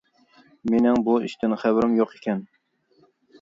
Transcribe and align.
مېنىڭ 0.71 1.03
بۇ 1.09 1.17
ئىشتىن 1.27 1.53
خەۋىرىم 1.65 1.93
يوق 2.01 2.17
ئىكەن. 2.17 2.43